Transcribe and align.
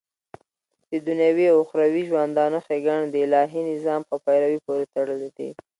ددنيوي 0.93 1.45
او 1.53 1.57
اخروي 1.63 2.01
ژوندانه 2.09 2.57
ښيګڼي 2.65 3.07
دالهي 3.15 3.61
نظام 3.71 4.01
په 4.09 4.15
پيروۍ 4.25 4.57
پوري 4.65 4.85
تړلي 4.93 5.29
دي 5.37 5.49